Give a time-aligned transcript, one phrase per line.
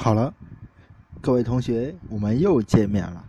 [0.00, 0.32] 好了，
[1.20, 3.24] 各位同学，我们又见面了。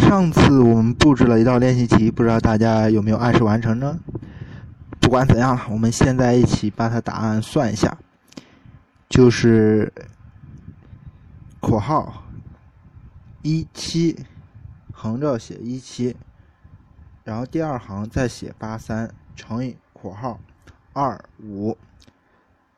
[0.00, 4.00] 上次我们布置了一道练习题，不知道大家有没有按时完成呢？
[4.98, 7.98] 不管怎样，我们现在一起把它答案算一下，
[9.10, 9.92] 就是
[11.60, 12.24] 括号
[13.42, 14.24] 一七，
[14.94, 16.16] 横着写一七，
[17.24, 20.40] 然后第二行再写八三乘以括号
[20.94, 21.76] 二五，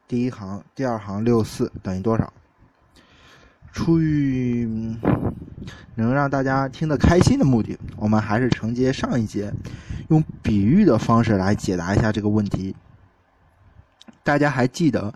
[0.09, 2.33] 第一行第二行六四等于多少？
[3.73, 4.69] 出于
[5.95, 9.53] 能让大家听得开心的目的，我们还是承接上一节，
[10.09, 12.77] 用比喻的方式来解答一下这个问题。
[14.23, 15.13] 大家还记得，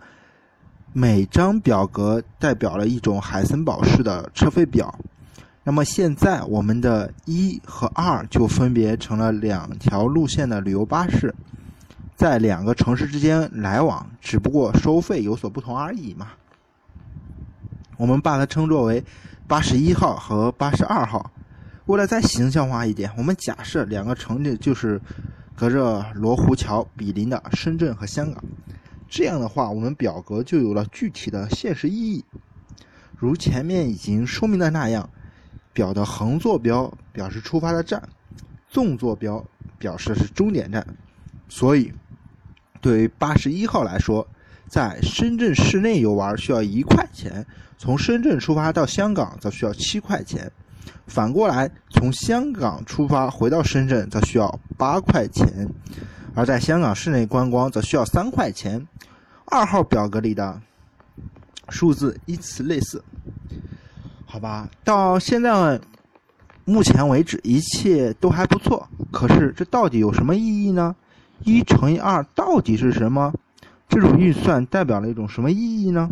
[0.91, 4.93] 每张表格代表了一种海森堡式的车费表。
[5.63, 11.33] 那么现在，我们的一和二就分别成了两条路线的旅游巴士，
[12.15, 16.29] 在两个城市之间来往，只不过收费有所不同而已嘛。
[17.97, 19.03] 我们把它称作为
[19.47, 21.31] 八十一号和八十二号。
[21.87, 25.01] 为了再形象化一点，我们假设两个城市就是
[25.55, 28.43] 隔着罗湖桥比邻的深圳和香港。
[29.09, 32.25] 这样的话，我们表格就有了具体的现实意义。
[33.17, 35.09] 如前面已经说明的那样，
[35.71, 38.09] 表的横坐标表示出发的站，
[38.67, 39.43] 纵坐标
[39.79, 40.85] 表示是终点站。
[41.47, 41.93] 所以，
[42.81, 44.27] 对于八十一号来说，
[44.67, 47.45] 在深圳市内游玩需要一块钱，
[47.77, 50.51] 从深圳出发到香港则需要七块钱。
[51.07, 55.69] 反过来，从香港出发回到深圳则需要八块钱，
[56.35, 58.85] 而在香港市内观光则需要三块钱。
[59.45, 60.61] 二号表格里的
[61.69, 63.01] 数字依次类似，
[64.25, 64.69] 好吧？
[64.83, 65.79] 到现在
[66.65, 70.93] 目前为止一切都还不错，可是这到底有什么意义呢？
[71.45, 73.33] 一乘以二到底是什么？
[73.87, 76.09] 这种运算代表了一种什么意义呢？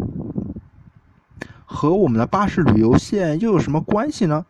[1.65, 4.45] 和我们的巴士旅游线又有什么关系呢？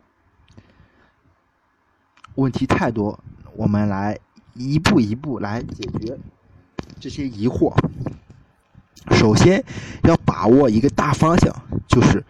[2.35, 3.19] 问题太多，
[3.55, 4.19] 我们来
[4.53, 6.17] 一步一步来解决
[7.00, 7.73] 这些疑惑。
[9.11, 9.63] 首先
[10.03, 11.53] 要把握一个大方向，
[11.88, 12.23] 就是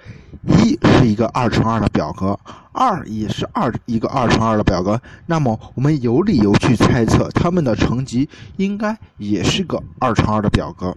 [0.48, 2.38] 一是一个二乘二的表格，
[2.72, 5.02] 二也是二一个二乘二的表格。
[5.26, 10.96] 那么我们有理由去猜测，它们的乘积应该也是个二乘二的表格。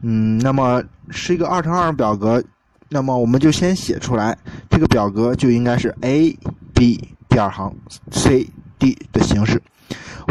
[0.00, 2.42] 嗯，那么是一个二乘二表格，
[2.88, 4.36] 那么我们就先写出来，
[4.70, 6.36] 这个表格就应该是 A、
[6.74, 7.74] B 第二行
[8.10, 9.60] C、D 的形式。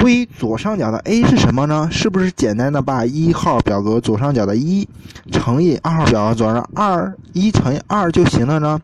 [0.04, 1.88] 位于左上角的 A 是什么呢？
[1.92, 4.88] 是不是简单的把一号表格左上角的一
[5.32, 8.82] 乘以二号表格左上二一乘以二就行了呢？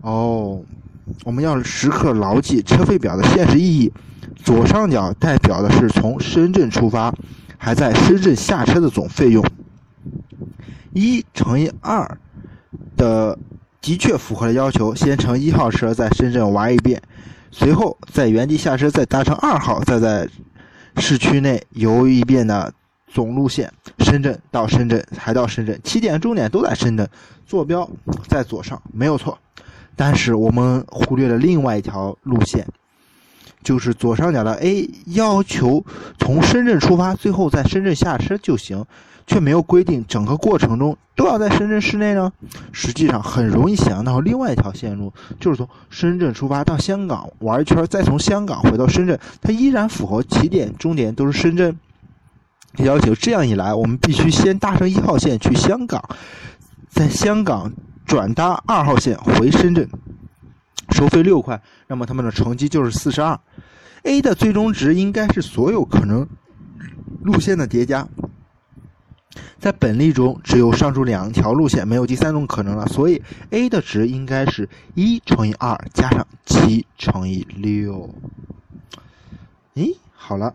[0.00, 0.60] 哦，
[1.24, 3.92] 我们要时刻牢记车费表的现实意义。
[4.36, 7.12] 左上角代表的是从深圳出发，
[7.56, 9.44] 还在深圳下车的总费用。
[10.92, 12.18] 一乘以二
[12.96, 13.38] 的
[13.80, 17.02] 的确符合了要求，先乘一号车在深圳玩一遍。
[17.50, 20.28] 随后在原地下车，再搭乘二号，再在
[20.96, 22.72] 市区内游一遍的
[23.06, 27.08] 总路线，深圳到深圳，还到深圳，起点终点都在深圳，
[27.46, 27.88] 坐标
[28.28, 29.38] 在左上，没有错。
[29.96, 32.66] 但是我们忽略了另外一条路线，
[33.62, 35.84] 就是左上角的 A 要求
[36.18, 38.84] 从深圳出发，最后在深圳下车就行。
[39.30, 42.32] 却没有规定整个过程中都要在深圳市内呢。
[42.72, 51.76] 实际上很容易想到另外一条线路，就是从深圳出发到香港玩一圈，再从香港回到深圳，它依然符合起点终点都是深圳
[52.78, 53.14] 要求。
[53.14, 56.02] 这样一来，我们必须先搭乘一号线去香港，
[56.88, 57.70] 在香港
[58.06, 59.86] 转搭二号线回深圳，
[60.98, 61.62] 收费六块。
[61.86, 63.38] 那么他们的乘积就是四十二。
[64.02, 66.26] A 的最终值应该是所有可能
[67.22, 68.08] 路线的叠加。
[69.60, 78.12] 在本例中，只有上述两条路线，没有第三种可能了，所以 a 的值应该是一乘以二加上七乘以六。
[79.74, 80.54] 咦，好了。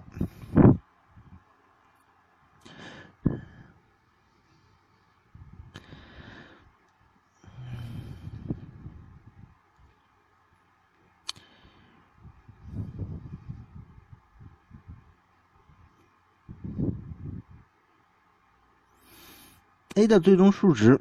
[19.95, 20.99] A 的最终数值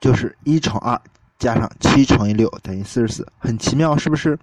[0.00, 1.00] 就是一乘二
[1.38, 4.38] 加上七乘以六等于四十四，很奇妙，是不是？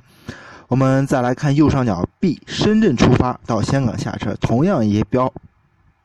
[0.68, 5.32] 我们再来看右上角 B，深圳出发到香港下车，同样也标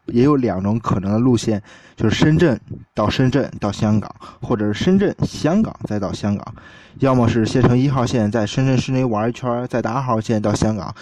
[0.07, 1.63] 也有两种可能的路线，
[1.97, 2.61] 就是深圳
[2.95, 6.55] 到深圳到香港，或者是深圳香港再到香港，
[6.99, 10.95] 要么是先乘一号线在深圳市内玩一圈，再搭二号线到香港。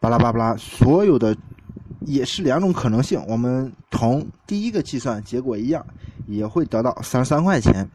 [0.00, 1.36] 巴拉巴拉，所有的
[2.00, 3.22] 也是两种可能性。
[3.26, 5.84] 我们同第一个计算结果一样，
[6.26, 7.88] 也会得到三十三块钱。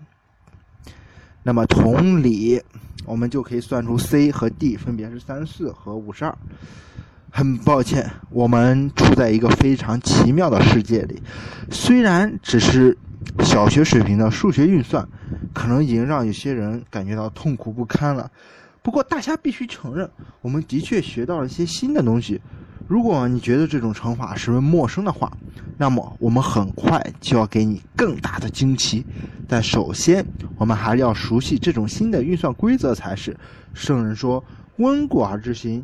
[1.44, 2.61] 那么同理，
[3.05, 6.38] 我们就可以算出 C 和 D 分别是三十四和五十二。
[7.29, 11.19] 很抱歉，我们处在一个非常奇妙的世界里。
[11.71, 12.95] 虽然只是
[13.39, 15.07] 小学水平的数学运算，
[15.51, 18.29] 可能已经让有些人感觉到痛苦不堪了。
[18.83, 20.07] 不过，大家必须承认，
[20.41, 22.39] 我们的确学到了一些新的东西。
[22.85, 25.31] 如果你觉得这种乘法十分陌生的话，
[25.77, 29.06] 那么我们很快就要给你更大的惊奇。
[29.47, 30.24] 但首先，
[30.57, 33.35] 我们还是要熟悉这种新的运算规则才是。
[33.74, 34.44] 圣人说
[34.77, 35.83] ：“温故而知新。”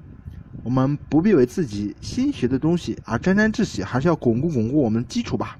[0.61, 5.57] 我们不必为自己新学的东西而沾沾自喜，还是要巩固巩固我们的基础吧。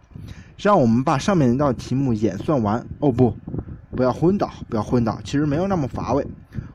[0.57, 2.86] 让我们把上面一道题目演算完。
[3.00, 3.33] 哦不，
[3.95, 6.27] 不要昏倒，不要昏倒，其实没有那么乏味。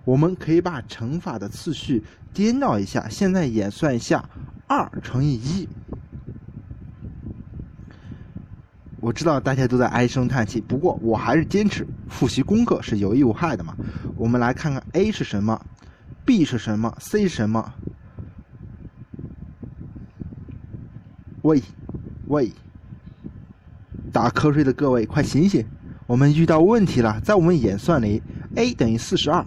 [0.05, 2.03] 我们可以把乘法的次序
[2.33, 4.29] 颠倒一下，现在演算一下
[4.67, 5.69] 二乘以一。
[9.01, 13.77] 我知道大家都在唉声叹气，不过我还是坚持复习功课是有益无害的嘛。
[14.17, 15.61] 我们来看看 A 是什么
[16.25, 17.75] ，B 是什么，C 是什么。
[21.43, 21.63] 喂，
[22.29, 22.51] 喂！
[24.11, 25.67] 打瞌睡的各位，快醒醒！
[26.07, 27.21] 我们遇到问题了。
[27.21, 28.23] 在我们演算里
[28.55, 29.45] ，a 等于四十二。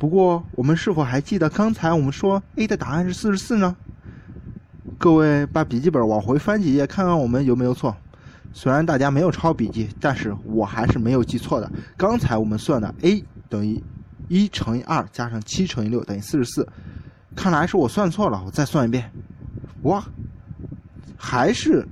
[0.00, 3.76] 不过，我们是否还记得刚才我们说 a 的答案是四十四呢？
[4.96, 7.94] 各位把笔记本往回翻几页，看看我们有没有错。
[8.54, 11.70] 虽然大家没有抄笔记，但是我还是没有记错的。
[11.98, 13.78] 刚才我们算的 a 等于
[14.28, 16.66] 一乘以二加上七乘以六等于四十四。
[17.36, 19.12] 看来是我算错了，我再算一遍。
[19.82, 20.02] 哇！
[21.18, 21.86] 还是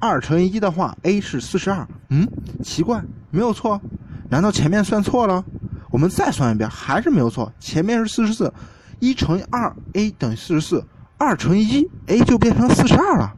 [0.00, 1.86] 二乘以一的话，a 是四十二。
[2.08, 2.26] 嗯，
[2.64, 3.00] 奇怪，
[3.30, 3.80] 没有错。
[4.28, 5.44] 难道前面算错了？
[5.90, 7.52] 我们再算一遍，还是没有错。
[7.58, 8.52] 前面是四十四，
[9.00, 10.84] 一乘以二，a 等于四十四。
[11.18, 13.34] 二乘以一，a 就变成四十二了。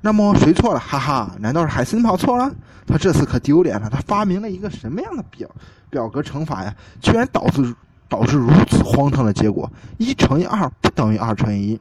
[0.00, 0.80] 那么谁错了？
[0.80, 2.50] 哈哈，难道是海森堡错了？
[2.86, 3.90] 他这次可丢脸了。
[3.90, 5.48] 他发明了一个什么样的表
[5.90, 6.74] 表格乘法呀？
[7.00, 7.74] 居然导致
[8.08, 11.80] 导致如此荒唐的结果：一乘以二不等于二乘以一。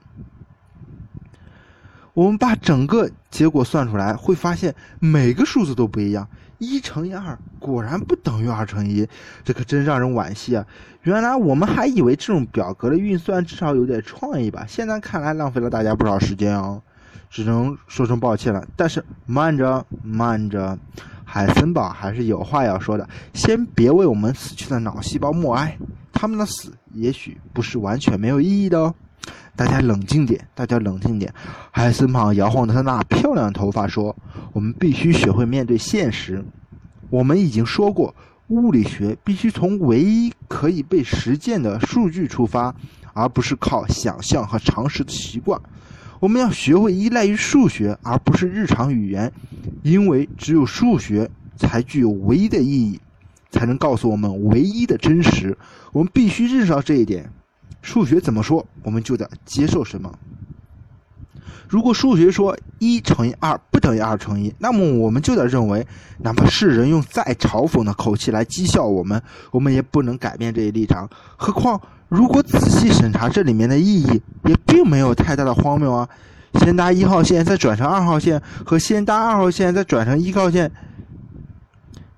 [2.20, 6.28] 我们把整个结果算出来，会发现每个数字都不一样。
[6.58, 9.08] 一乘以二果然不等于二乘一，
[9.46, 10.66] 这可真让人惋惜啊！
[11.04, 16.82] 原来我们还以为这种表格的运算至少有点创意吧，现在看来浪费了大家不少时间哦，
[17.30, 18.68] 只能说声抱歉了。
[18.76, 20.78] 但是慢着慢着，
[21.24, 23.08] 海森堡还是有话要说的。
[23.34, 25.78] 先别为我们死去的脑细胞默哀，
[26.12, 28.94] 他们的死也许不是完全没有意义的哦。
[29.56, 31.34] 大家冷静点，大家冷静点。
[31.72, 34.16] 海森堡摇晃着他那漂亮的头发说
[34.54, 36.44] ：“我们必须学会面对现实。
[37.10, 38.16] 我们已经说过，
[38.48, 42.74] 物理学必须从唯一可以被实践的数据出发，
[43.14, 45.60] 而不是靠想象和常识的习惯。
[46.22, 49.32] 我们要学会依赖于数学，而不是日常语言，
[49.84, 53.00] 因为只有数学才具有唯一的意义，
[53.52, 55.58] 才能告诉我们唯一的真实。
[55.92, 57.30] 我们必须认识到这一点。”
[57.82, 60.14] 数学怎么说，我们就得接受什么。
[61.68, 65.86] 如果数学说一乘以二不等于二乘一，那么我们就得认为，
[66.18, 69.22] 哪怕世人用再嘲讽的口气来讥笑我们，
[69.52, 71.08] 我们也不能改变这一立场。
[71.38, 76.10] 何况，如果仔细审查这里面的意义，也并没有太大的荒谬啊。
[76.56, 80.72] 先搭一号线再转成二号线，和先搭二号线再转成一号线，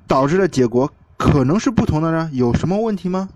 [0.08, 2.30] 导致的结果可能是不同的呢？
[2.32, 3.28] 有什么问题吗？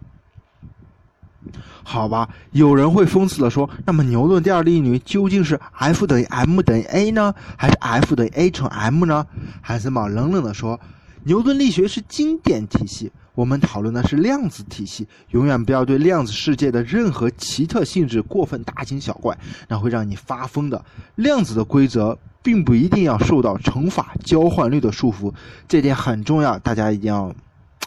[1.87, 9.23] 好吧，有人会讽刺的说：“那么牛顿第二定律究竟是 F 等于 m 等于 a 呢，还是 F 等于 a 乘 m 呢？”
[9.61, 10.79] 海森堡冷冷地说
[11.25, 15.07] ：“牛顿力学是经典体系，我们讨论的是量子体系。
[15.29, 19.37] 永远不要对量子世界的任何奇特性质过分大惊小怪，
[19.67, 20.83] 那会让你发疯的。
[21.13, 25.31] 量子的规则并不一定要受到乘法交换律的束缚，
[25.67, 27.31] 这点很重要，大家一定要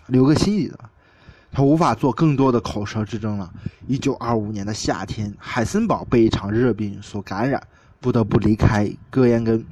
[0.07, 0.79] 留个心里的。”
[1.51, 3.53] 他无法做更多的口舌之争了。
[3.87, 7.63] 一九二五年的夏天，海森堡被一场热病所感染，
[8.01, 9.65] 不得不离开哥廷根，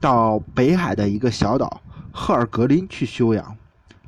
[0.00, 3.56] 到北海的一个小岛赫尔格林去休养。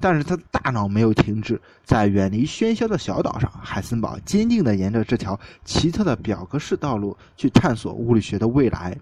[0.00, 8.96] 但是他的大脑没有停止，在远离喧嚣的小岛上，海森堡坚定地沿着这条奇特的表格式道路去探索物理学的未来。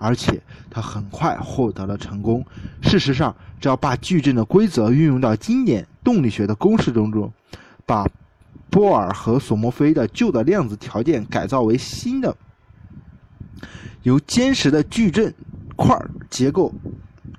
[0.00, 0.40] 而且
[0.70, 2.42] 他很快获得了成功。
[2.80, 7.30] 事实上，只要把矩阵的规则运用到经典动力学的公式中中，
[7.84, 8.08] 把
[8.70, 12.34] 波尔和索莫菲的旧的量子条件改造为新的
[14.04, 15.32] 由坚实的矩阵
[15.76, 15.94] 块
[16.30, 16.72] 结构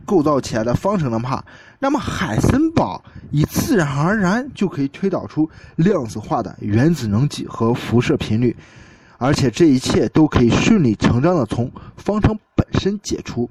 [0.06, 1.44] 构造起来的方程的话，
[1.80, 8.56] 那么海森堡以自然而然就可以推导出量子化的原子能级和辐射频率。
[9.18, 12.36] 而且这一切都可以顺理成章的从方程
[12.72, 13.50] 本身解出，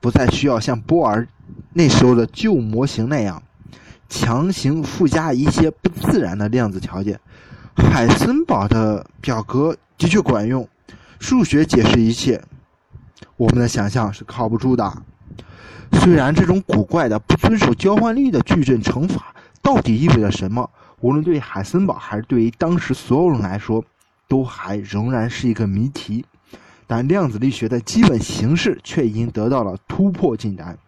[0.00, 1.28] 不再需要像波尔
[1.74, 3.42] 那时候的旧模型那样
[4.08, 7.20] 强行附加一些不自然的量子条件。
[7.76, 10.66] 海森堡的表格的确管用，
[11.20, 12.42] 数学解释一切，
[13.36, 15.02] 我们的想象是靠不住的。
[15.92, 20.70] 虽然这种古怪的不遵守交换律的矩阵乘法到底意味着什么，
[21.00, 23.84] 无论对海森堡还是对于当时所有人来说。
[24.28, 26.24] 都还仍然是一个谜题，
[26.86, 30.78] 但量子力学的基本形式却已经得到了突破进展。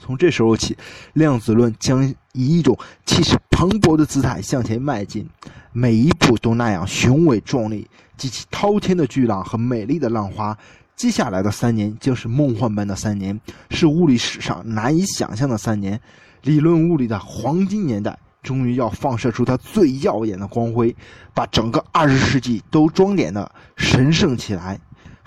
[0.00, 0.76] 从这时候起，
[1.14, 2.76] 量子论将以一种
[3.06, 5.28] 气势磅礴的姿态向前迈进，
[5.72, 10.56] 每一步都那样雄伟壮丽，激起滔天的巨浪和美丽的浪花。
[10.94, 13.40] 接下来的三年将是梦幻般的三年，
[13.70, 15.98] 是物理史上难以想象的三年，
[16.42, 18.18] 理论物理的黄金年代。
[18.40, 20.94] 终于要放射出它最耀眼的光辉，
[21.34, 24.78] 把整个二十世纪都装点的神圣起来。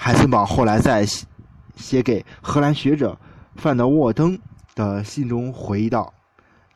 [0.03, 1.05] 海森堡后来在
[1.75, 3.15] 写给荷兰学者
[3.57, 4.35] 范德沃登
[4.73, 6.11] 的信中回忆道：“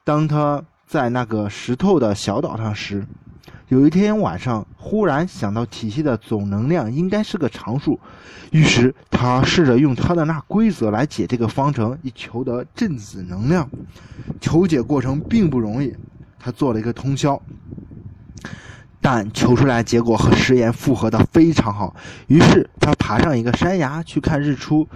[0.06, 3.04] 当他在那个石头的小岛上时，
[3.70, 8.00] 有一天晚上忽然想到体系的总能量应该是个常数，
[8.52, 13.68] 于是他试着用他的那规则来解这个方程，以求得振子能量。
[14.40, 15.92] 求解过程并不容易。”
[16.38, 17.42] 他做了一个通宵，
[19.08, 21.96] 但求出来结果和实验复合的非常好。
[22.26, 24.88] 于是他爬上一个山崖去看日出，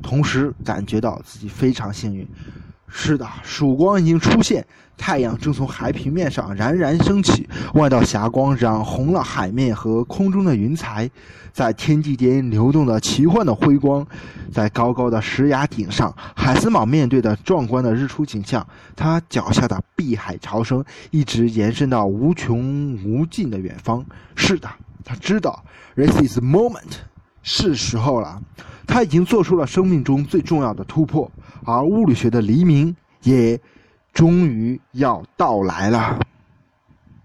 [0.00, 2.24] 同时感觉到自己非常幸运。
[2.88, 4.66] 是的，曙光已经出现。
[4.98, 11.10] 太阳正从海平面上冉冉升起，万道霞光染红了海面和空中的云彩，
[11.52, 14.06] 在天际间流动的奇幻的辉光，
[14.50, 18.66] 在高高的石崖顶上，海森堡面对的壮观的日出景象，
[18.96, 24.02] 他脚下的碧海潮生一直延伸到无穷无尽的远方。
[24.34, 24.66] 是的，
[25.04, 25.62] 他知道
[25.94, 27.02] ，this is moment，
[27.46, 28.38] 是时候了，
[28.86, 31.30] 他已经做出了生命中最重要的突破，
[31.64, 33.58] 而物理学的黎明也。
[34.16, 36.18] 终于要到来了。